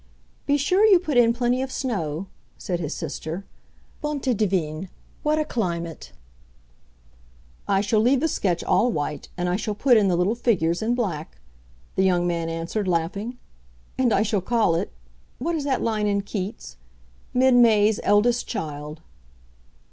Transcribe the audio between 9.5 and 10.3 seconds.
shall put in the